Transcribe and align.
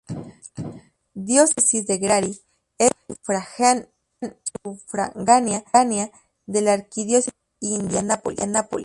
La 0.09 0.15
Diócesis 1.13 1.85
de 1.85 1.99
Gary 1.99 2.41
es 2.79 2.89
sufragánea 4.63 5.63
de 6.47 6.61
la 6.61 6.73
Arquidiócesis 6.73 7.31
de 7.61 7.67
Indianápolis. 7.67 8.39